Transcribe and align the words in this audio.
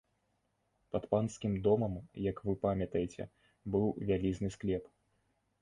Пад 0.93 1.03
панскім 1.11 1.53
домам, 1.67 1.93
як 2.31 2.41
вы 2.47 2.57
памятаеце, 2.65 3.29
быў 3.77 3.85
вялізны 4.09 4.49
склеп. 4.59 4.85